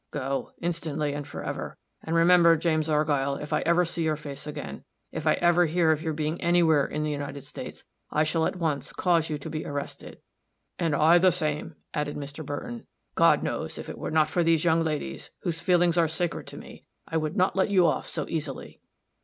[0.09, 1.77] "Go, instantly and for ever.
[2.01, 5.91] And remember, James Argyll, if I ever see your face again, if I ever hear
[5.91, 9.47] of your being anywhere in the United States, I shall at once cause you to
[9.47, 10.17] be arrested."
[10.79, 12.43] "And I, the same," added Mr.
[12.43, 12.87] Burton.
[13.13, 16.57] "God knows, if it were not for these young ladies, whose feelings are sacred to
[16.57, 18.81] me, I would not let you off so easily."